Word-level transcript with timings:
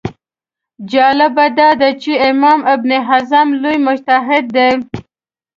جالبه 0.91 1.45
دا 1.57 1.69
ده 1.81 1.89
چې 2.01 2.11
امام 2.29 2.59
ابن 2.73 2.91
حزم 3.07 3.47
لوی 3.61 3.77
مجتهد 3.87 4.45
دی 4.55 4.71